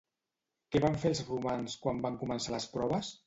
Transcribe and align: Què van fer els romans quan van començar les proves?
Què 0.75 0.81
van 0.85 0.97
fer 1.03 1.11
els 1.11 1.21
romans 1.27 1.77
quan 1.85 2.01
van 2.09 2.17
començar 2.25 2.57
les 2.57 2.67
proves? 2.77 3.15